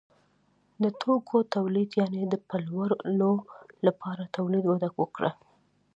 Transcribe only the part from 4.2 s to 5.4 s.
تولید وده وکړه.